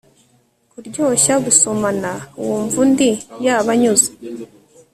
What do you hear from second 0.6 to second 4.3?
Kuryoshya gusomana wumva undi yabanyuze